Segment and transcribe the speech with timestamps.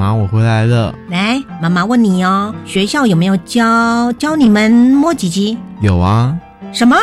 [0.00, 0.94] 妈，我回来了。
[1.10, 5.58] 来，妈妈问你哦，学校有没有教教你们摸几级？
[5.82, 6.34] 有啊。
[6.72, 6.96] 什么？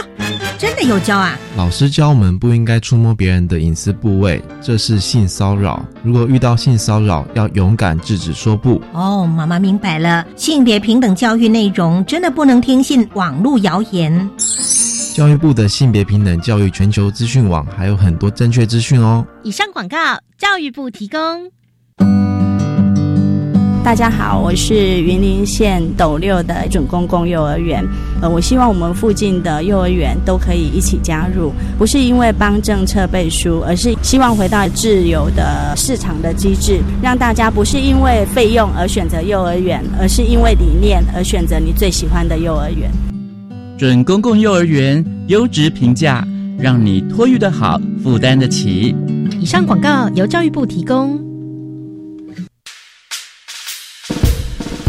[0.58, 1.38] 真的有教啊？
[1.55, 5.85] 老师教我们不应该触摸别人的隐私部位，这是性骚扰。
[6.02, 8.81] 如果遇到性骚扰，要勇敢制止，说不。
[8.94, 10.25] 哦，妈妈明白了。
[10.35, 14.28] 性别平等教育内容真的不能听信网络谣言。
[15.13, 19.23] 教育部的性别平等教育全球资讯网还有很多正确资讯哦。
[19.43, 19.98] 以上广告，
[20.39, 21.52] 教育部提供。
[23.87, 27.81] 大家好，我是云林县斗六的准公共幼儿园。
[28.21, 42.91] 呃，我希望我们附近的幼儿园都可以一起加入，不是因为帮政策背书，而是希望回到自由的市场的机制，让大家不是因为费用而选择幼儿园，而是因为理念而选择你最喜欢的幼儿园。
[43.77, 46.27] 准公共幼儿园优质评价，
[46.59, 48.93] 让你托育的好，负担得起。
[49.39, 51.27] 以上广告由教育部提供。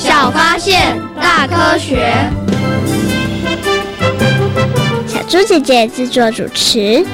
[0.00, 2.14] 小发现，大科学。
[5.08, 7.04] 小猪姐姐制作主持。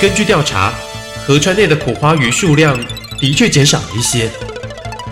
[0.00, 0.72] 根据调查，
[1.26, 2.78] 河川内的苦花鱼数量
[3.18, 4.30] 的确减少了一些。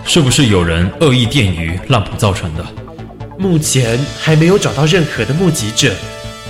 [0.06, 2.64] 是不是有人恶意电鱼滥捕造成的？
[3.36, 5.92] 目前还没有找到任何的目击者。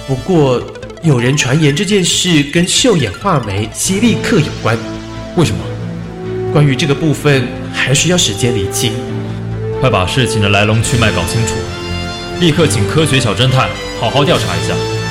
[0.07, 0.63] 不过。
[1.03, 4.79] 有人传言这件事跟秀眼画眉犀利克有关，
[5.37, 5.59] 为什么？
[6.53, 7.43] 关于这个部分
[7.75, 8.93] 还需要时间理清。
[9.81, 11.55] 快把事情的来龙去脉搞清楚，
[12.39, 13.69] 立刻请科学小侦探
[13.99, 15.02] 好好调查一下。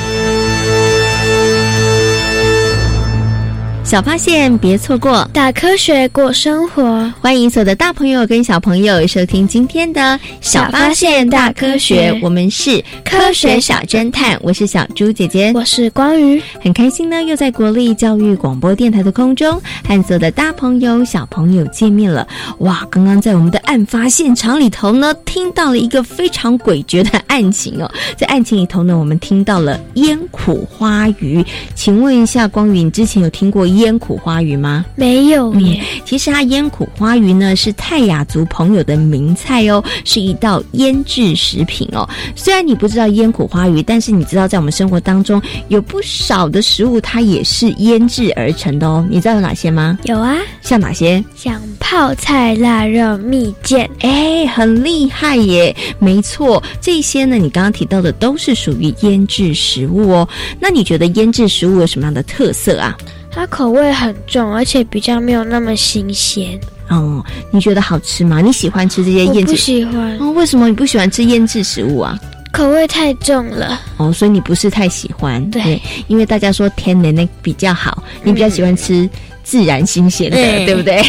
[3.92, 7.14] 小发现，别错过大科学过生活。
[7.20, 12.18] 欢迎所有的大朋友跟小朋友收听今天的小发现大科学。
[12.24, 22.26] 我们是科学小侦探，我是小猪姐姐，我是光宇，很开心呢，又在国立教育广播电台的空中和所有的大朋友、小朋友见面了。
[22.60, 27.92] 哇，刚刚在我们的案发现场里头呢，听到了一个非常诡谲的案情哦。
[28.18, 31.46] 在案情里头呢，我们听到了烟苦花鱼。
[31.76, 33.68] 请问一下，光宇，你之前有听过？
[33.81, 34.86] 烟苦花鱼吗？
[34.96, 35.82] 没有耶。
[36.06, 42.08] 其实它烟苦花鱼呢是泰雅族朋友的名菜哦，是一道腌制食品哦。
[42.36, 49.06] 虽然你不知道烟苦花鱼，但是你知道在我们生活当中有不少的食物它也是腌制而成的哦。
[49.10, 49.98] 你知道有哪些吗？
[50.04, 51.24] 有啊，像哪些？
[51.36, 53.90] 像泡菜、腊肉、蜜饯。
[54.00, 55.76] 哎，很厉害耶！
[56.00, 60.28] 没错，这些呢你刚刚提到的都是属于腌制食物哦。
[60.60, 62.98] 那你觉得腌制食物有什么样的特色啊？
[63.32, 66.60] 它口味很重，而且比较没有那么新鲜。
[66.90, 68.42] 哦，你觉得好吃吗？
[68.42, 69.52] 你喜欢吃这些腌制？
[69.54, 70.18] 不喜欢。
[70.20, 72.20] 哦，为什么你不喜欢吃腌制食物啊？
[72.52, 73.80] 口味太重了。
[73.96, 75.50] 哦，所以你不是太喜欢。
[75.50, 79.10] 对，因为大家说甜的那比较好，你比较喜欢吃
[79.52, 81.04] 自然新鲜的，对不对？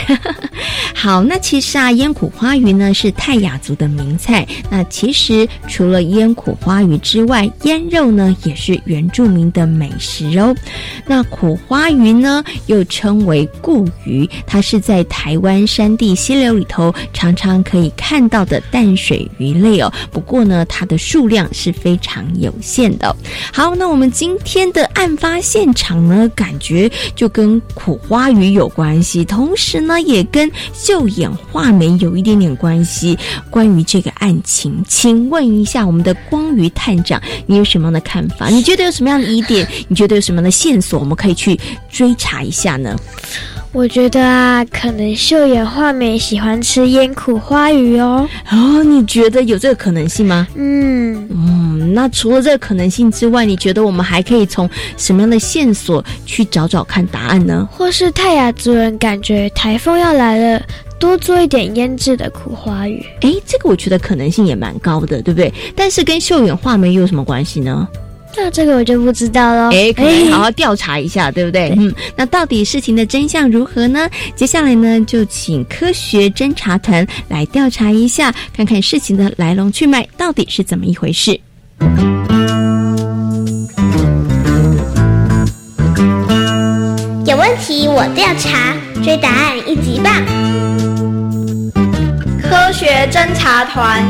[0.92, 4.44] 好，那其实啊，烟苦花鱼呢是泰雅族的名菜。
[4.68, 10.52] 那其实除了腌苦花鱼之外，腌肉呢也是原住民的美食哦。
[11.06, 19.92] 那苦花鱼呢又称为固鱼，它是在台湾山地溪流里头常常可以看到的淡水鱼类哦。
[20.10, 23.14] 不过呢，它的数量是非常有限的。
[23.52, 33.19] 好，那我们今天的案发现场呢，感觉就跟苦花鱼有关系，同时呢也跟秀眼画眉有一点点关系。
[33.50, 38.49] 关于这个案情，请问一下我们的光鱼探长，你有什么样的看法？
[38.49, 39.67] 你觉得有什么样的疑点？
[39.88, 41.58] 你觉得有什么样的线索，我们可以去
[41.90, 42.96] 追查一下呢？
[43.72, 48.28] 我觉得啊，可能秀眼画眉喜欢吃腌苦花鱼哦。
[48.50, 50.46] 哦，你觉得有这个可能性吗？
[50.56, 57.66] 嗯嗯，那除了这个可能性之外，你觉得我们还可以从什么样的线索去找找看答案呢？
[57.72, 60.62] 或是泰雅族人感觉台风要来了，
[60.98, 63.02] 多做一点腌制的苦花鱼。
[63.22, 65.50] 哎，这个我觉得可能性也蛮高的，对不对？
[65.74, 67.88] 但是跟秀眼画眉又有什么关系呢？
[68.37, 69.70] 那这个我就不知道喽。
[69.73, 71.75] 哎，可以好好调查一下，对不对？
[71.79, 74.08] 嗯，那到底事情的真相如何呢？
[74.34, 81.38] 接下来呢，就请科学侦查团来调查一下，看看事情的来龙去脉到底是怎么一回事。
[87.25, 90.12] 有问题我调查，追答案一级棒！
[92.43, 94.02] 科学侦查团。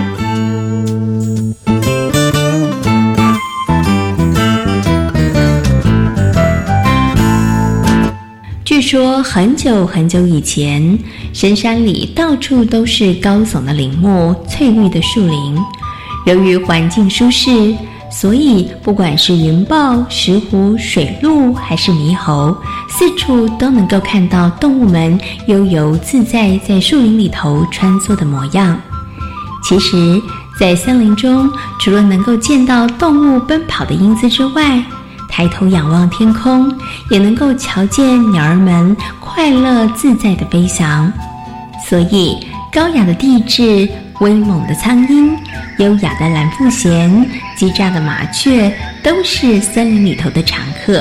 [8.93, 10.99] 说很久很久以前，
[11.33, 15.57] 深山里到处都是高耸的林木、翠绿的树林。
[16.27, 17.75] 由于环境舒适，
[18.11, 22.55] 所以不管是云豹、石虎、水鹿，还是猕猴，
[22.87, 28.79] 四处都能够看到动物们悠游自在在树林里头穿梭的模样。
[29.65, 30.21] 其实，
[30.61, 31.51] 在森林中，
[31.81, 34.85] 除了能够见到动物奔跑的英姿之外，
[35.33, 36.71] 抬头仰望天空，
[37.09, 41.11] 也能够瞧见鸟儿们快乐自在的飞翔。
[41.89, 43.89] 所以，高雅的地质、
[44.21, 45.35] 威猛的苍鹰、
[45.79, 47.27] 优雅的蓝腹鹇、
[47.59, 48.71] 叽喳的麻雀，
[49.03, 50.99] 都是森林里头的常客。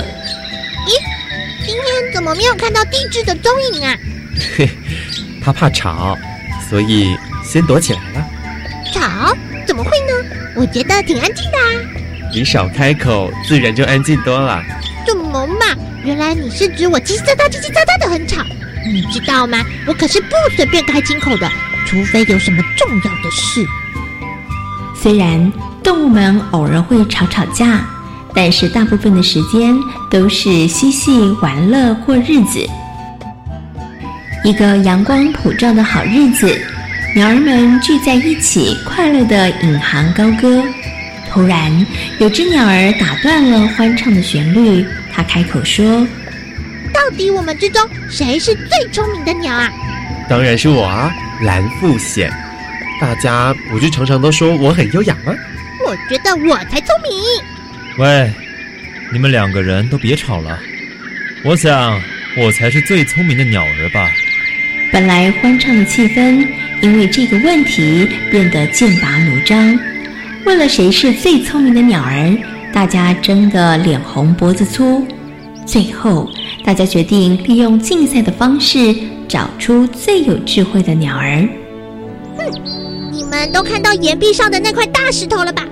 [0.87, 3.93] 咦，今天怎么没有看到地质的踪影啊？
[4.57, 4.69] 嘿，
[5.43, 6.17] 他怕吵，
[6.69, 8.25] 所以先躲起来了。
[8.93, 9.35] 吵？
[9.67, 10.29] 怎么会呢？
[10.55, 12.00] 我觉得挺安静的啊。
[12.33, 14.63] 你少开口，自然就安静多了。
[15.05, 15.65] 怎么嘛？
[16.03, 18.41] 原来你是指我叽叽喳喳、叽叽喳喳的很吵。
[18.91, 19.59] 你知道吗？
[19.85, 21.49] 我可是不随便开金口的，
[21.85, 23.65] 除非有什么重要的事。
[24.95, 25.51] 虽然
[25.83, 27.85] 动物们偶尔会吵吵架，
[28.33, 29.75] 但是大部分的时间
[30.09, 32.65] 都是嬉戏玩乐过日子。
[34.43, 36.59] 一个阳光普照的好日子，
[37.15, 40.63] 鸟儿们聚在一起，快乐的引吭高歌。
[41.31, 41.85] 突然，
[42.19, 44.85] 有只鸟儿打断了欢唱的旋律。
[45.13, 46.05] 它开口说
[46.93, 49.71] ：“到底我们之中谁是最聪明的鸟啊
[50.29, 51.09] ？”“当然是我啊，
[51.43, 52.29] 蓝腹鹇。
[52.99, 55.33] 大家不是常常都说我很优雅吗
[55.87, 57.11] ？”“我觉得我才聪明。
[57.97, 58.29] ”“喂，
[59.11, 60.59] 你们两个人都别吵了。
[61.43, 61.99] 我想
[62.37, 64.11] 我才是最聪明的鸟儿吧。”
[64.91, 66.45] 本来欢唱的气氛，
[66.81, 69.79] 因为这个问题变得剑拔弩张。
[70.51, 72.37] 为了谁是最聪明的鸟儿，
[72.73, 75.01] 大家争得脸红脖子粗。
[75.65, 76.29] 最后，
[76.61, 78.93] 大家决定利用竞赛的方式，
[79.29, 81.47] 找出最有智慧的鸟儿。
[82.37, 82.51] 哼，
[83.13, 85.63] 你们都看到岩壁上的那块大石头了吧？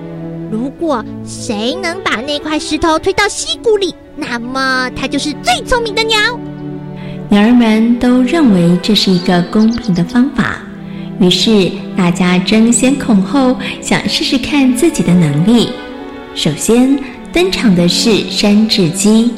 [0.50, 6.18] 如果谁能把那块石头推到溪谷里，那么它就是最聪明的鸟。
[7.28, 10.62] 鸟儿们都认为这是一个公平的方法。
[11.20, 15.68] 于是大家争先恐后，想试试看自己的能力。
[16.34, 16.98] 首先
[17.30, 19.30] 登场的是山雉鸡。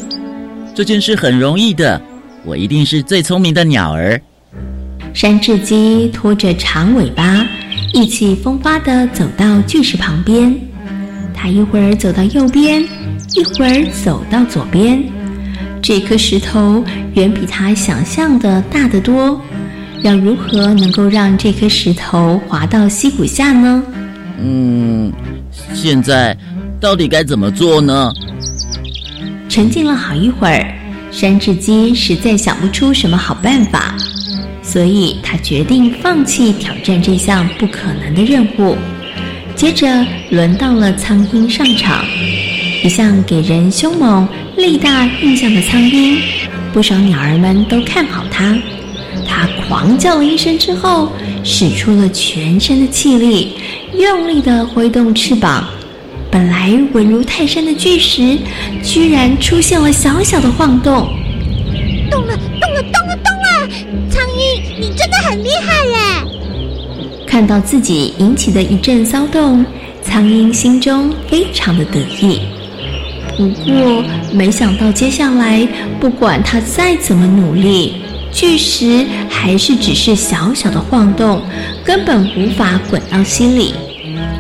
[0.77, 2.01] 这件事很容易的，
[2.45, 4.21] 我一定是最聪明的鸟儿。
[5.13, 7.45] 山雉鸡拖着长尾巴，
[7.93, 10.55] 意气风发地走到巨石旁边。
[11.35, 12.81] 它一会儿走到右边，
[13.35, 15.03] 一会儿走到左边。
[15.83, 16.85] 这颗石头
[17.15, 19.41] 远比它想象的大得多。
[20.03, 23.83] 要如何能够让这颗石头滑到溪谷下呢？
[24.43, 25.13] 嗯，
[25.73, 26.37] 现在
[26.81, 28.13] 到底该怎么做呢？
[29.49, 30.75] 沉静了好一会儿，
[31.11, 33.95] 山雉鸡实在想不出什么好办法，
[34.63, 38.77] 所以他决定放弃挑战这项不可能的任务。
[39.55, 39.87] 接着
[40.31, 42.05] 轮到了苍鹰上场，
[42.83, 46.19] 一向给人凶猛力大印象的苍鹰。
[46.73, 48.59] 不少鸟儿们都看好它。
[49.43, 51.11] 它狂叫了一声之后，
[51.43, 53.57] 使出了全身的气力，
[53.99, 55.67] 用力的挥动翅膀。
[56.31, 58.39] 本来稳如泰山的巨石，
[58.85, 61.09] 居然出现了小小的晃动。
[62.09, 63.69] 动了，动了，动了，动了！
[64.09, 65.97] 苍鹰，你真的很厉害耶！
[67.27, 69.67] 看到自己引起的一阵骚动，
[70.03, 72.43] 苍鹰心中非常的得意。
[73.37, 75.67] 不过，没想到接下来，
[75.99, 78.02] 不管它再怎么努力，
[78.33, 81.43] 巨石还是只是小小的晃动，
[81.85, 83.75] 根本无法滚到溪里。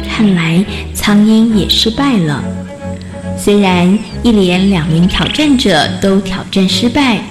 [0.08, 2.42] 看来苍蝇也失败了。
[3.38, 7.22] 虽然一连两名挑战者都挑战失败，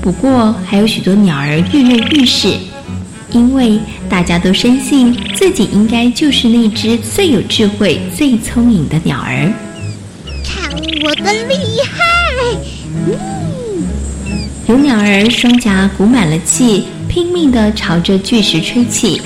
[0.00, 2.54] 不过还有许多鸟儿跃跃欲试，
[3.32, 9.52] 因为大家都深信自己应该就是那只最有智慧、最聪明的鸟儿。
[10.44, 10.70] 看
[11.04, 13.47] 我的厉害！
[14.68, 19.18] 有鸟儿双颊鼓满了气，拼命地朝着巨石吹气。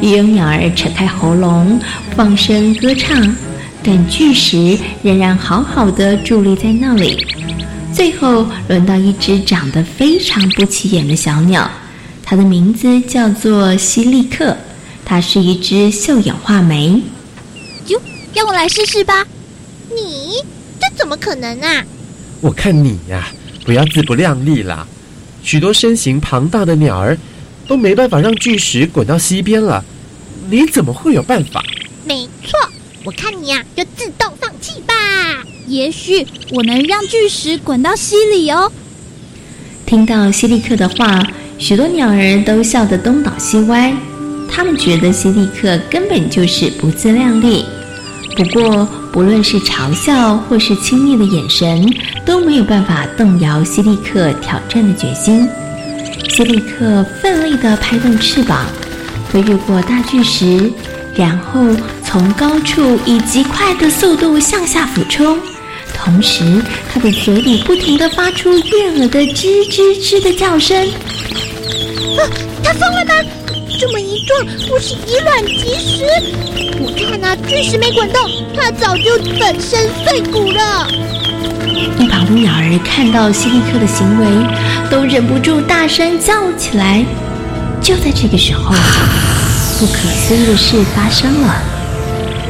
[0.00, 1.78] 也有鸟儿扯开喉咙
[2.16, 3.36] 放声歌唱，
[3.84, 7.24] 但巨石仍然好好的伫立在那里。
[7.94, 11.70] 最后轮到一只长得非常不起眼的小鸟，
[12.24, 14.56] 它的名字叫做西利克，
[15.04, 17.00] 它是一只绣眼画眉。
[17.86, 18.00] 哟，
[18.34, 19.24] 让我来试试吧。
[19.88, 20.32] 你
[20.80, 21.84] 这怎么可能啊？
[22.40, 23.28] 我看你呀，
[23.70, 24.84] 不要自不量力啦。
[25.44, 27.16] 许多身形庞大的鸟儿。
[27.68, 29.84] 都没办法让巨石滚到溪边了，
[30.50, 31.62] 你怎么会有办法？
[32.04, 32.58] 没错，
[33.04, 34.92] 我看你呀，就自动放弃吧。
[35.68, 38.72] 也许我能让巨石滚到溪里哦。
[39.86, 41.24] 听到西利克的话，
[41.58, 43.94] 许多鸟儿都笑得东倒西歪。
[44.50, 47.64] 他们觉得西利克根本就是不自量力。
[48.40, 51.86] 不过，不论是嘲笑或是轻蔑的眼神，
[52.24, 55.46] 都没有办法动摇希利克挑战的决心。
[56.30, 58.64] 希利克奋力地拍动翅膀，
[59.30, 60.72] 飞越过大巨石，
[61.14, 61.60] 然后
[62.02, 65.38] 从高处以极快的速度向下俯冲，
[65.92, 70.78] 同时他的嘴里不停地发出悦耳的吱吱吱的叫声。
[70.88, 72.24] 啊，
[72.64, 73.30] 他疯了吗？
[73.78, 76.04] 这么一撞，不是以卵击石？
[76.80, 78.22] 我看那巨石没滚动，
[78.54, 80.88] 它早就粉身碎骨了。
[81.98, 84.26] 一旁的鸟儿看到希利克的行为，
[84.90, 87.04] 都忍不住大声叫起来。
[87.80, 88.74] 就在这个时候，
[89.78, 91.54] 不可思议的事发生了：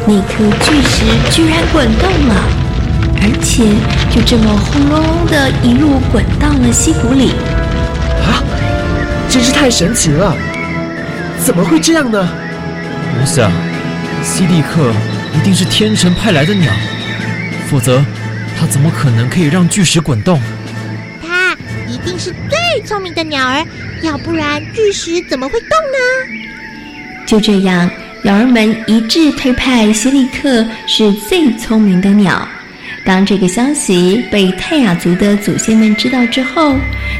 [0.06, 2.34] 那颗巨石居然滚动了，
[3.22, 3.64] 而且
[4.14, 7.30] 就这么轰隆隆的一路滚到了溪谷里。
[8.22, 8.42] 啊，
[9.28, 10.36] 真是太神奇了！
[11.44, 12.28] 怎么会这样呢？
[13.20, 13.50] 我想，
[14.22, 14.92] 西利克
[15.36, 16.72] 一定是天神派来的鸟，
[17.68, 18.04] 否则。
[18.58, 20.38] 他怎么可能可以让巨石滚动？
[21.26, 21.56] 他
[21.88, 23.64] 一定是最聪明的鸟儿，
[24.02, 27.26] 要不然巨石怎么会动呢？
[27.26, 27.90] 就这样，
[28.22, 32.46] 鸟儿们一致推派西利克是最聪明的鸟。
[33.04, 36.74] 当这个消息被泰雅族的祖先们知道之后，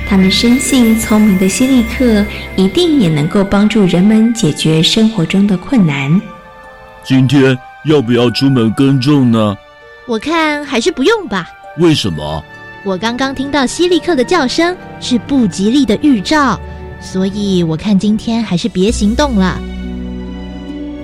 [0.09, 6.21] 他们深信聪明的希利克一定也能够帮助人们解决生活中的困难。
[7.03, 7.57] 今天
[7.87, 9.57] 要不要出门耕种呢？
[10.07, 11.49] 我看还是不用吧。
[11.79, 12.45] 为什么？
[12.85, 16.61] 我刚刚听到希利克的叫声是不吉利的预兆，
[17.01, 19.59] 所以我看今天还是别行动了。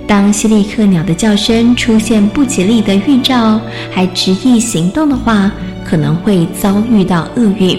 [0.07, 3.59] 当希利克鸟的叫声出现不吉利的预兆，
[3.91, 5.51] 还执意行动的话，
[5.83, 7.77] 可能会遭遇到厄运。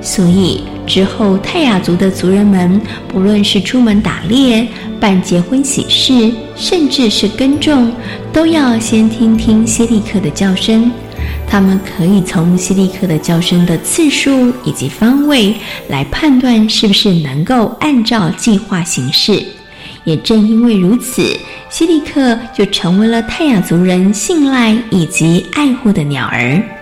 [0.00, 4.66] 所以之后泰雅族的族人们，不论是出门打猎，
[4.98, 7.92] 办结婚喜事，甚至是耕种，
[8.32, 10.90] 都要先听听希利克的叫声。
[11.46, 15.54] 他们可以从希利克的叫声的次数以及方位
[15.88, 19.44] 来判断是不是能够按照计划行事。
[20.04, 21.22] 也正因为如此，
[21.68, 26.79] 希利克就成为了泰雅族人信赖以及爱护的鸟儿。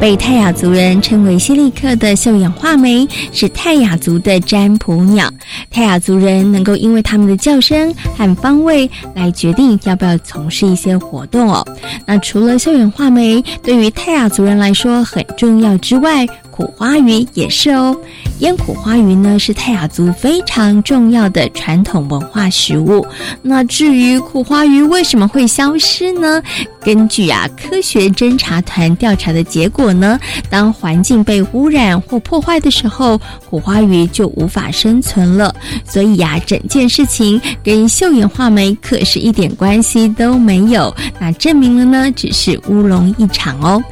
[0.00, 5.30] 被泰雅族人称为希利克的绣眼画眉是泰雅族的占卜鸟。
[5.70, 11.62] 泰雅族人能够因为它们的叫声和方位来决定要不要从事一些活动哦。
[12.06, 17.96] 那除了绣眼画眉对于泰雅族人来说很重要之外，苦花鱼也是哦。
[18.40, 23.06] 腌苦花鱼呢是泰雅族非常重要的传统文化食物。
[23.42, 26.42] 那至于苦花鱼为什么会消失呢？
[26.82, 35.54] 根据啊科学侦查团调查的结果呢，当环境被污染或破坏的时候，苦花鱼就无法生存了。
[35.84, 40.94] 所以呀，整件事情跟秀眼画眉可是一点关系都没有。
[41.18, 43.82] 那证明了呢，只是乌龙一场哦。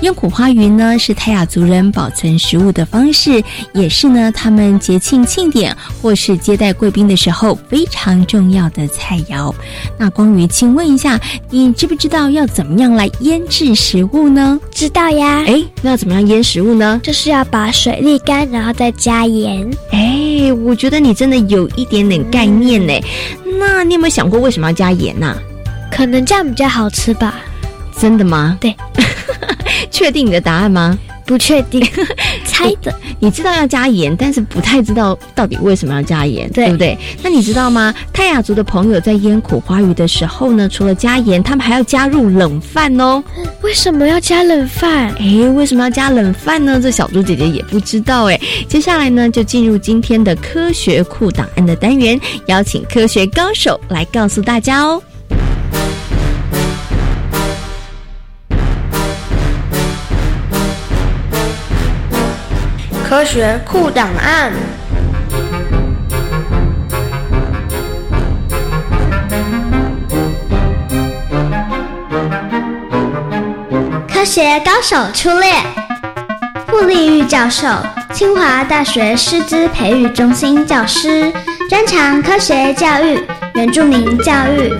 [0.00, 3.40] 腌苦花鱼呢是泰雅族人保存食物的方式，
[3.72, 9.54] 也是呢他们节庆庆典或是接待贵宾的时候非常重要的菜肴。
[9.96, 11.20] 那光宇，请问一下，
[11.50, 14.58] 你知不知道要怎么样来腌制食物呢？
[14.72, 15.44] 知道呀。
[15.46, 17.00] 哎，那要怎么样腌食物呢？
[17.04, 19.70] 就是要把水沥干，然后再加盐。
[19.92, 22.92] 哎，我觉得你真的有一点点概念呢。
[23.60, 25.36] 那你有没有想过为什么要加盐呢？
[25.92, 27.36] 可能这样比较好吃吧。
[27.96, 28.58] 真的吗？
[28.60, 28.74] 对。
[29.90, 30.98] 确定你的答案吗？
[31.28, 31.86] 不确定，
[32.46, 32.92] 猜的。
[33.20, 36.96] 你知道要加盐，但是不太知道到底为什么要加盐，对不对？
[37.22, 37.94] 那你知道吗？
[38.14, 43.22] 泰雅族的朋友在腌苦花鱼的时候呢，除了加盐，他们还要加入冷饭哦。
[43.60, 45.14] 为什么要加冷饭？
[45.20, 46.80] 哎，为什么要加冷饭呢？
[46.82, 48.40] 这小猪姐姐也不知道哎。
[48.66, 55.02] 接下来呢，就进入今天的科学库档案的单元，邀请科学高手来告诉大家哦。
[63.08, 64.52] 科学库档案。
[74.06, 75.54] 科学高手出列，
[76.66, 77.66] 傅立玉教授，
[78.12, 81.32] 清华大学师资培育中心教师，
[81.70, 83.18] 专长科学教育、
[83.54, 84.76] 原住民教育。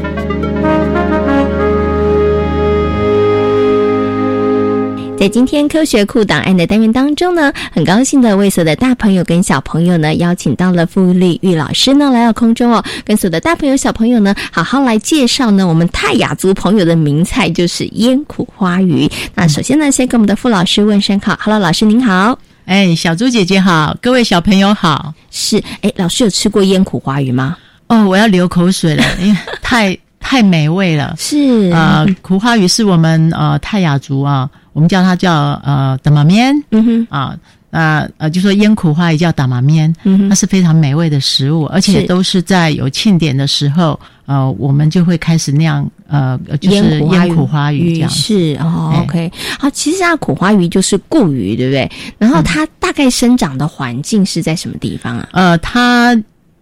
[5.18, 19.10] 在今天科学库档案的单元当中呢，很高兴的为所有的大朋友跟小朋友呢，邀请到了傅立玉老师呢来到空中哦，跟所有的大朋友小朋友呢，好好来介绍呢我们泰雅族朋友的名菜，就是腌苦花鱼。
[19.34, 22.38] 那首先呢，先跟我们的傅老师问声好，Hello，老师您好。
[22.66, 25.12] 哎，小猪姐姐好，各位小朋友好。
[25.32, 27.56] 是，哎，老师有吃过腌苦花鱼吗？
[27.88, 31.16] 哦，我要流口水了， 因为太太美味了。
[31.18, 34.48] 是，呃，苦花鱼是我们呃泰雅族啊。
[34.72, 37.06] 我们叫它叫呃打马面，嗯哼。
[37.10, 37.36] 啊，
[37.70, 48.10] 那呃就说腌苦花也叫打马面，嗯它是非常美味的食物，而且都是在有庆典的时候，呃，我们就会开始酿呃就是腌苦花鱼这样。
[48.10, 51.90] 是哦，OK，好，其实啊苦花鱼就是固鱼，对不对？
[52.18, 55.28] 然后它大概生长的环境是在什么地方啊？
[55.32, 56.16] 呃，它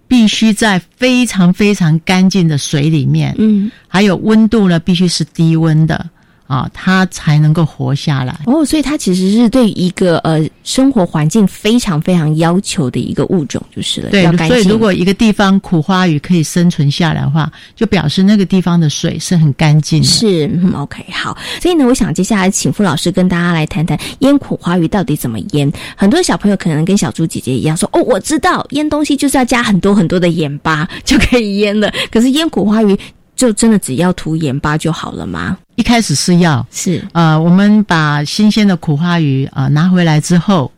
[0.09, 6.05] 必须在非常非常干净的水里面，嗯，还有温度呢必须是低温的。
[6.47, 14.11] 啊，它才能够活下来哦，所以它其实是对一个呃生活环境非常非常要求的一个物种，就是了。
[14.11, 20.07] 对，所以如果一个地方苦花鱼可以生存下来的话，就表示那个地方的水是很干净的。
[20.07, 21.37] 是，OK，好。
[21.61, 25.71] 所以呢，我想接下来请傅老师跟大家来谈谈腌苦花鱼到底怎么腌。
[25.97, 32.97] 很多小朋友可能跟小猪姐姐一样说：“哦，我知道腌东西就是要加很多很多的盐巴就可以腌了。”可是腌苦花鱼。
[33.37, 35.57] 就真的只要涂盐巴就好了吗？
[35.77, 40.73] 一开始是要是呃，我们把新鲜的苦花鱼啊拿回来之后，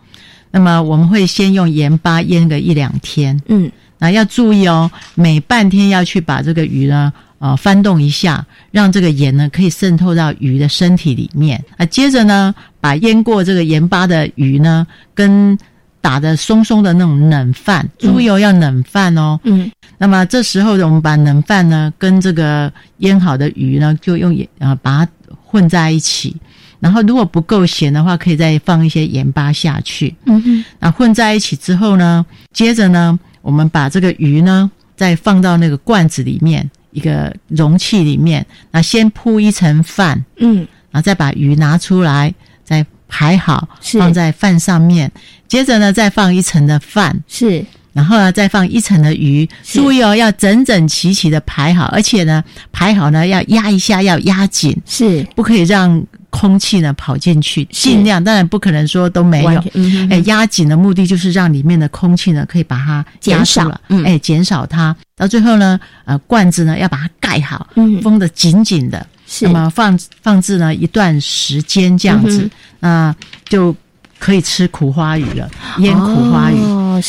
[0.50, 3.40] 那么我们会先用盐巴腌个一两天。
[3.46, 11.64] 嗯，那要注意哦，每半天要去把这个鱼呢呃翻动一下，让这个盐呢可以渗透到鱼的身体里面。
[11.76, 15.56] 啊，接着呢，把腌过这个盐巴的鱼呢跟
[16.00, 19.38] 打的松松的那种冷饭，猪油要冷饭哦。
[19.44, 25.10] 嗯，那么这时候呢，我们把冷饭呢跟这个腌好的鱼呢，就用盐啊把它
[25.44, 26.36] 混在一起。
[26.80, 30.14] 然后如果不够咸的话，可以再放一些盐巴下去。
[30.26, 38.46] 嗯嗯，那混在一起之后呢，接着呢，我们把这个鱼呢再放到那个罐子里面，一个容器里面。
[38.70, 40.58] 那先铺一层饭，嗯，
[40.92, 42.32] 然后再把鱼拿出来，
[42.62, 43.68] 再排好，
[43.98, 45.10] 放在饭上面。
[45.48, 49.48] 接着呢，再放一层的饭，是，然后呢，再放一层的鱼。
[49.64, 57.64] 注意哦，要整整齐齐的排好，而且呢，排好呢要压一下，要压紧，是，不可以让空气呢跑进去。
[57.70, 59.64] 尽量，当然不可能说都没有。
[60.10, 64.94] 哎，压紧的目的就是让里面的空气呢可以把它减少了，哎，减少它。
[65.16, 69.04] 到最后呢，呃，罐子呢要把它盖好，嗯，封得紧紧的。
[69.26, 72.48] 是，那么放放置呢一段时间这样子，
[72.80, 73.14] 那
[73.44, 73.74] 就。
[74.20, 76.56] 可以吃苦花鱼了，腌苦花鱼。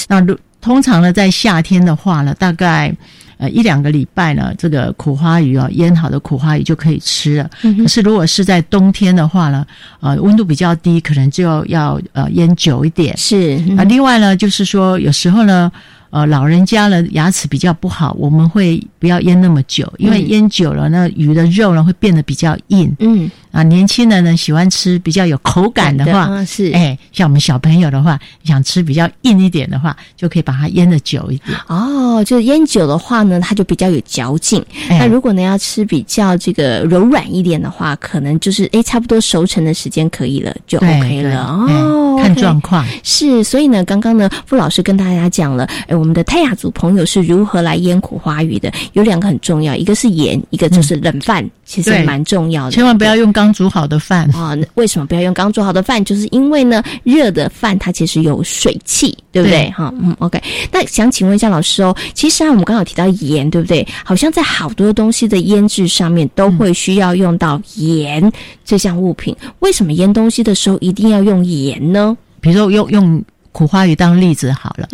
[0.07, 0.23] 那
[0.61, 2.95] 通常呢，在夏天的话呢，大概
[3.39, 7.49] 呃一两个礼拜呢，这个苦花鱼哦，腌好的苦花鱼就可以吃了。
[7.81, 9.65] 可是如果是在冬天的话呢，
[10.01, 13.17] 呃，温度比较低，可能就要呃腌久一点。
[13.17, 15.71] 是啊，另外呢，就是说有时候呢。
[16.11, 22.91] 呃，老人家呢牙齿比较不好，我们会不要腌那么久，因为腌久了，那鱼的肉呢会变得比较硬。
[22.97, 31.55] 嗯啊，年轻人呢喜欢吃比较有口感的话，是哎，像我们小朋友的话，想吃比较硬一点的话，就可以把它腌的久一点。
[31.67, 34.63] 哦，就是腌久的话呢，它就比较有嚼劲。
[34.89, 42.19] 那如果呢要吃比较这个柔软一点的话，可能就是哎差不多熟成的时间可以了，就 OK 了哦。
[42.19, 45.95] 看状况是，所以呢，刚刚呢傅老师跟大家讲了，哎。
[45.99, 48.71] 我们的泰雅族朋友是如何来腌苦花鱼的？
[48.93, 52.71] 有两个很重要，一个是盐，一个就是冷饭，其实蛮重要的。
[52.71, 54.53] 千万不要用刚煮好的饭啊！
[54.73, 56.03] 为什么不要用刚煮好的饭？
[56.03, 59.71] 就是因为呢，热的饭它其实有水汽，对不对？
[59.71, 60.41] 哈，嗯，OK。
[60.73, 63.87] 那想请问一下老师哦，其实啊，我们刚好提到盐，对不对？
[64.03, 68.29] 好像在好多东西的腌制上面都会需要用到盐
[68.65, 69.33] 这项物品。
[69.59, 72.17] 为什么腌东西的时候一定要用盐呢？
[72.41, 73.23] 比如说用用。
[73.51, 74.87] 苦花鱼当例子好了，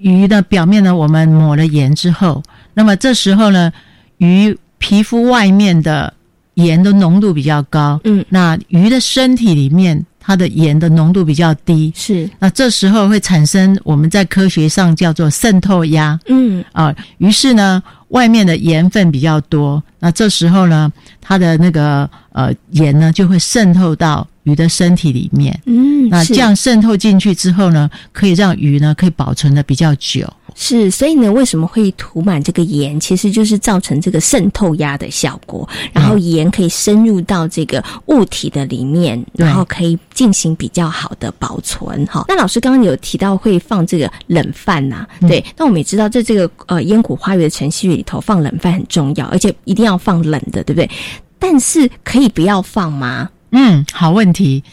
[0.00, 3.70] 鱼的表面呢，我们抹了盐之后，那么这时候呢，
[4.16, 6.12] 鱼皮肤外面的
[6.58, 16.64] 盐的浓度比较高，嗯，那鱼的身体里面它的盐的浓度比较低，是，那这时候会产生我们在科学上叫做渗透压，嗯。
[16.72, 24.26] 啊，于是呢，外面的盐分比较多，那这时候呢，它的那个呃盐呢就会渗透到。
[24.44, 30.26] 鱼的身体里面，嗯，那这样渗透进去之后呢，可以让鱼呢可以保存的比较久。
[30.60, 32.98] 是，所以呢，为什么会涂满这个盐？
[32.98, 42.04] 其实就是造成这个渗透压的效果，然后盐可以深入到这个物体的里面，然后可以进行比较好的保存。
[42.06, 50.90] 哈，那老师刚刚有提到会放这个冷饭呐，对，那我们也知道在这个呃烟苦花园的程序里头放冷饭很重要，而且一定要放冷的，对不对？
[51.38, 53.30] 但是可以不要放吗？
[53.52, 54.64] 嗯，好问题。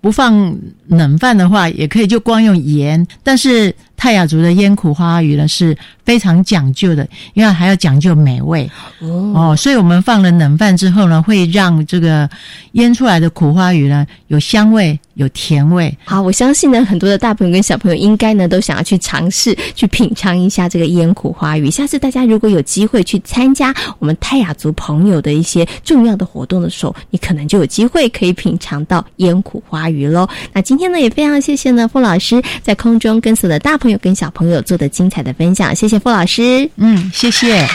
[0.00, 0.52] 不放
[0.88, 3.06] 冷饭的话，也可以就光用盐。
[3.22, 9.54] 但是泰雅族的腌苦花鱼呢是非常讲究的，因为还要讲究美味哦。
[9.56, 12.28] 所以我们放了冷饭之后呢，会让这个
[12.72, 14.98] 腌出来的苦花鱼呢有香味。
[15.16, 21.70] 有甜味，好，我相信呢，很多的大朋友跟小朋友应该呢都想要去尝试去品尝一下这个腌苦花鱼。
[21.70, 30.26] 下次大家如果有机会去参加我们泰雅族朋友的一些重要的活动的时候，你可能就有机会可以品尝到腌苦花鱼喽。
[30.50, 36.70] 那今天呢，也非常谢谢呢傅老师在空中跟所有的大朋友跟小朋友做的精彩的分享，谢谢傅老师。
[36.76, 37.66] 嗯，谢谢。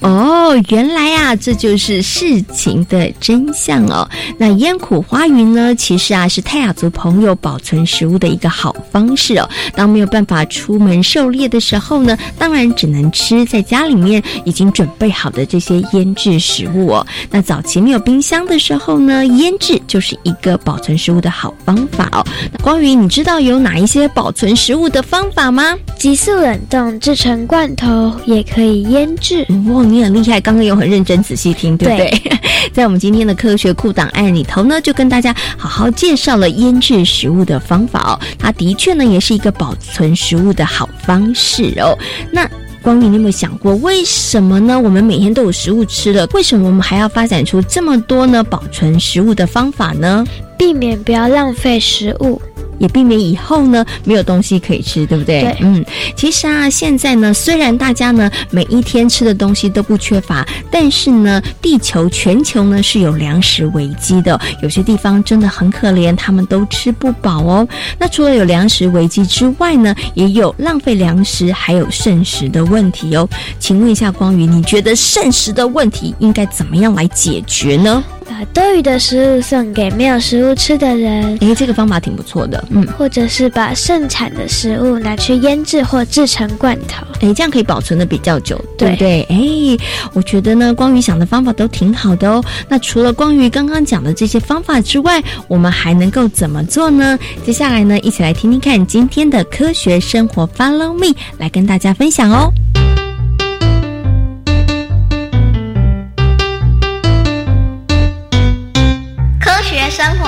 [0.00, 4.08] 哦，原来啊，这就是事情的真相哦。
[4.38, 9.48] 那腌苦花鱼呢，其实啊是泰雅族朋友保存食物的一个好方式哦。
[9.74, 17.06] 当没有办法出门狩猎的时候呢，当然只能吃在家里面已经准备好的这些腌制食物哦。
[17.30, 22.24] 那早期没有冰箱的时候呢，腌制就是一个保存食物的好方法哦。
[22.50, 25.76] 那光宇，你知道有哪一些保存食物的方法吗？
[26.00, 29.46] 急速冷冻制成罐头也可以腌制。
[29.68, 30.40] 哇，你很厉害！
[30.40, 32.40] 刚刚有很认真仔细听，对不对？
[32.72, 38.18] 在我们今天的科学库档案里头呢，就跟大家好好介绍了腌制食物的方法哦。
[38.38, 41.94] 它的确呢，也是一个保存食物的好方式哦。
[42.32, 42.48] 那
[42.80, 44.80] 光明，你有没有想过，为什么呢？
[44.80, 50.24] 我们每天都有食物吃了，为什么我们还要发展出这么多呢保存食物的方法呢？
[50.60, 52.38] 避免不要浪费食物。
[52.78, 55.42] 也避免以后呢没有东西可以吃，对不对？
[55.42, 55.84] 对，嗯，
[56.16, 67.68] 其实啊，现在呢，虽然大家呢每一天吃的东西都不缺乏，但是呢，地球全球呢是有粮食危机的，有些地方真的很可怜，他们都吃不饱哦。
[67.98, 73.28] 那除了有粮食危机之外呢，也有浪费粮食还有剩食的问题哦。
[73.58, 78.02] 请问一下光宇，你觉得剩食的问题应该怎么样来解决呢？
[78.40, 81.36] 把多余的食物送给没有食物吃的人。
[81.42, 82.64] 诶，这个方法挺不错的。
[82.70, 87.04] 嗯，或者是把盛产的食物拿去腌制或制成罐头。
[87.20, 89.20] 诶，这样可以保存的比较久，对不对？
[89.28, 89.78] 诶，
[90.14, 92.42] 我觉得呢，光宇想的方法都挺好的哦。
[92.66, 97.18] 那除了光宇刚刚讲的这些方法之外，我们还能够怎么做呢？
[97.44, 102.50] 接下来呢，一起来听听看今天的科学生活，Follow me，来跟大家分享哦。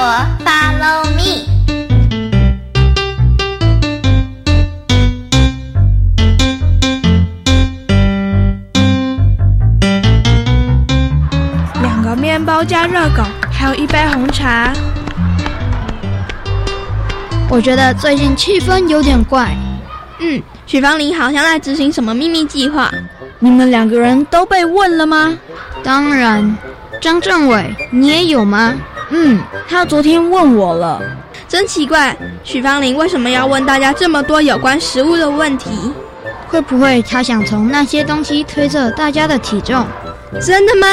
[0.03, 0.09] 活
[0.45, 1.47] ，Follow me。
[11.81, 14.73] 两个面包加热狗，还有一杯红茶。
[17.49, 19.57] 我觉得最近气氛有点怪，
[20.19, 22.91] 嗯，许芳林好像在执行什么秘密计划。
[23.39, 25.39] 你们两个人都被问了吗？
[25.85, 26.57] 当然。
[27.01, 28.75] 张政委，你也有吗？
[29.15, 31.01] 嗯，他昨天问我了。
[31.47, 35.93] 真奇怪，许芳玲为什么要问大家这么多有关食物的问题？
[36.49, 39.87] 会不会他想从那些东西推测大家的体重？
[40.41, 40.87] 真的吗？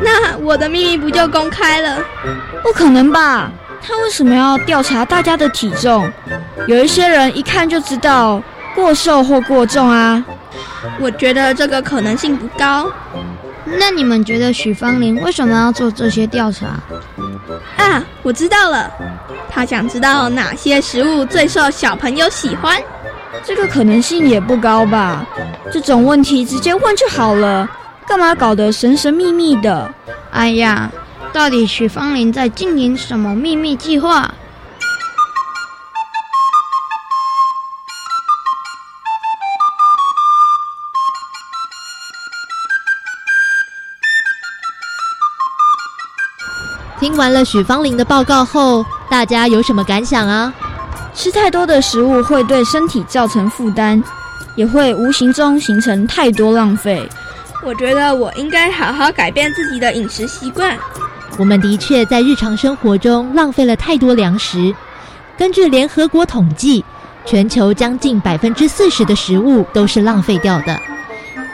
[0.00, 1.98] 那我的秘密不就公开了？
[2.62, 3.50] 不可能吧？
[3.82, 6.10] 他为什么要调查大家的体重？
[6.66, 8.42] 有一些人一看就知道
[8.74, 10.24] 过瘦或过重啊。
[10.98, 12.90] 我觉得这个可能性不高。
[13.78, 16.80] 那你们觉得许芳玲为什么要做这些调查？
[17.76, 18.90] 啊，我知道了，
[19.50, 22.80] 他想知道哪些食物最受小朋友喜欢。
[23.44, 25.26] 这个可能性也不高吧？
[25.72, 27.68] 这种问题直接问就好了，
[28.06, 29.92] 干嘛搞得神神秘秘的？
[30.30, 30.90] 哎呀，
[31.32, 34.32] 到底许芳林在经营什么秘密计划？
[47.02, 50.54] 听完了许芳玲的报告后，大家有什么感想啊？
[51.12, 54.00] 吃太多的食物会对身体造成负担，
[54.54, 57.02] 也会无形中形成太多浪费。
[57.64, 60.78] 我觉得我应该好好改变自己的饮食习惯。
[61.38, 64.72] 我们的确在日常生活中浪费了太多粮食。
[65.36, 66.84] 根据联合国统计，
[67.24, 70.78] 全球将近百分之四十的食物都是浪费掉的。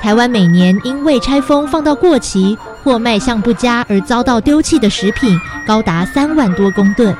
[0.02, 2.58] 台湾每年因未拆封放到过期。
[2.82, 7.14] 或卖相不佳而遭到丢弃的食品高达三万多公吨，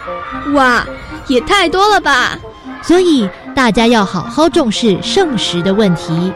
[0.55, 0.85] 哇，
[1.27, 2.39] 也太多了吧！
[2.83, 6.33] 所以大家要好好重视剩食的问题。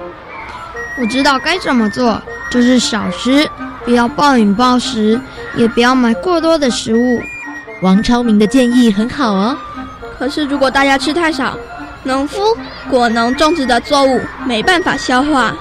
[1.00, 3.48] 我知道该怎么做，就是少食，
[3.84, 5.18] 不要暴饮暴食，
[5.56, 7.22] 也不要买过多的食物。
[7.80, 9.56] 王超明的建议很好哦。
[10.18, 11.56] 可是如果大家吃太少，
[12.02, 12.40] 农夫
[12.90, 15.54] 果农种植的作物没办法消化，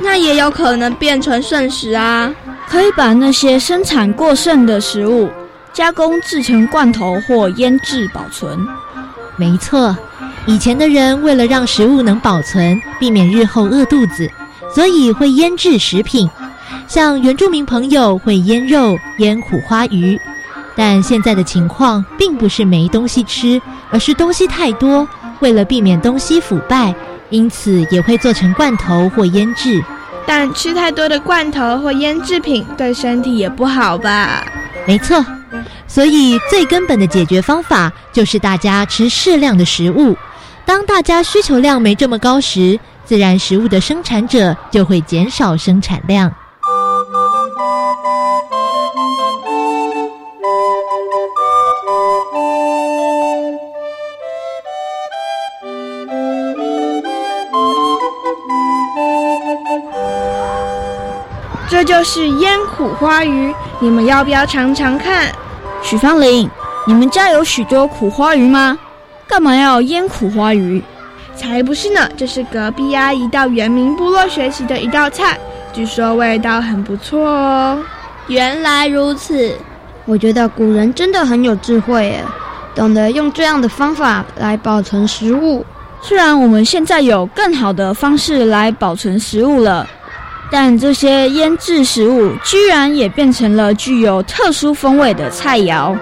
[0.00, 2.30] 那也有可能变成剩食啊。
[2.70, 5.28] 可以把那些生产过剩的食物
[5.72, 8.64] 加工制成罐头或腌制保存。
[9.36, 9.96] 没错，
[10.46, 14.30] 以前的人为了让食物能保存，避免日后饿肚子，
[14.72, 16.30] 所以会腌制食品。
[16.86, 20.20] 像原住民朋友会腌肉、腌苦花鱼。
[20.76, 25.06] 但现在的情况并不是没东西吃，而是东西太多，
[25.40, 26.94] 为了避免东西腐败，
[27.30, 29.82] 因此也会做成罐头或腌制。
[30.32, 34.46] 但吃太多的罐头或腌制品对身体也不好吧？
[34.86, 35.26] 没错，
[35.88, 40.16] 所以最根本的解决方法就是大家吃适量的食物。
[40.64, 46.32] 当大家需求量没这么高时，自然食物的生产者就会减少生产量。
[61.80, 65.32] 这就是腌苦花鱼，你们要不要尝尝看？
[65.80, 66.46] 许芳玲，
[66.86, 68.78] 你们家有许多苦花鱼吗？
[69.26, 70.82] 干嘛要腌苦花鱼？
[71.34, 75.38] 才不是呢，这是隔壁阿姨到原民部落学习的一道菜，
[75.72, 77.82] 据说味道很不错哦。
[78.26, 79.56] 原来如此，
[80.04, 82.22] 我觉得古人真的很有智慧耶，
[82.74, 85.64] 懂得用这样的方法来保存食物。
[86.02, 89.88] 虽然我们现在有更好的方式来保存食物了。
[90.50, 95.96] 但这些腌制食物居然也变成了具有特殊风味的菜肴。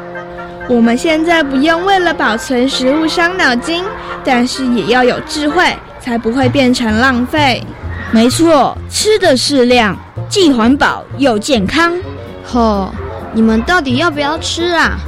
[0.69, 3.83] 我们现在不用为了保存食物伤脑筋，
[4.25, 5.65] 但是也要有智慧，
[6.01, 7.63] 才不会变成浪费。
[8.11, 9.97] 没错，吃的适量，
[10.29, 11.95] 既环保又健康。
[12.45, 12.93] 吼，
[13.33, 14.99] 你们到底要不要吃啊？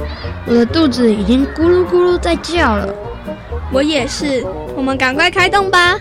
[0.47, 2.87] 我的肚子已经咕噜咕噜在叫了。
[3.71, 4.43] 我也是，
[4.75, 5.95] 我们赶快开动吧。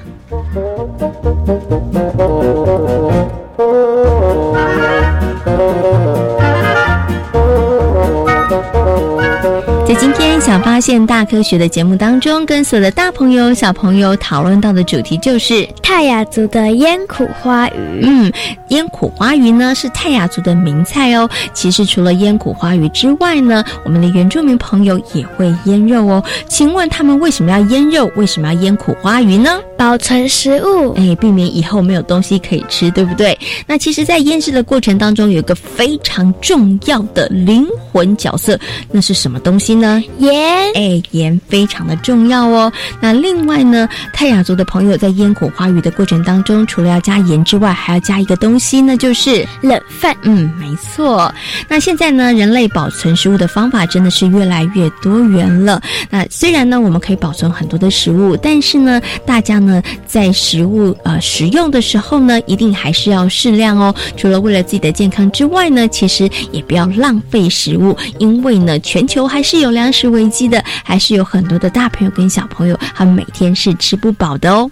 [10.31, 18.01] 天想发现大科学的节目当中，跟所有的大朋友、小朋友讨论到的主题就是泰雅族的腌苦花鱼。
[18.05, 18.33] 嗯，
[18.69, 21.29] 腌苦花鱼呢是泰雅族的名菜哦。
[21.53, 26.23] 其实除了腌苦花鱼之外呢，我们的原住民朋友也会腌肉哦。
[26.47, 28.09] 请问他们为什么要腌肉？
[28.15, 29.59] 为什么要腌苦花鱼呢？
[29.77, 33.37] 保存食物，哎，避免以后没有东西可以吃，对不对？
[33.67, 38.57] 那其实，在腌制的过程当中，有一个非常重要的灵魂角色，
[38.93, 40.01] 那是什么东西呢？
[40.21, 40.31] 腌。
[40.31, 42.73] 盐，哎，盐非常的重要哦。
[43.01, 50.17] 那另外呢，泰雅族的朋友在腌苦花鱼的过程当中，除了要加盐之外，还要加一个东西，那就是冷饭。
[50.23, 51.33] 嗯，没错。
[51.69, 55.81] 那现在呢，人类保存食物的方法真的是越来越多元了。
[56.09, 63.95] 那虽然呢，我们可以保存很多的食物，但是呢，大家呢在食物呃食用的时候呢，一定还是要适量哦。
[64.17, 74.71] 除了为了自己的健康之外呢，其实也不要浪费食物，因为呢，全球还是有粮食危机的，还是有很多的大朋友跟小朋友，他们每天是吃不饱的哦。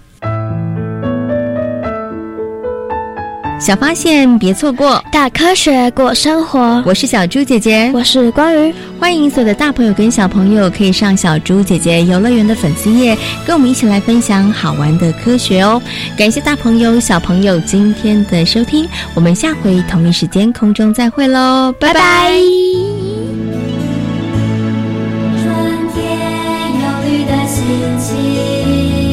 [3.61, 6.81] 小发现，别错过大科学过生活。
[6.87, 8.73] 我是小猪姐姐，我是光鱼。
[9.01, 15.83] 欢迎所有的大朋友跟小朋友可以上小猪姐姐游乐园的粉丝页，跟我们一起来分享好玩的科学哦。
[16.17, 22.78] 感谢大朋友、小朋友今天的收听，我们下回同一时间空中再会喽，拜拜。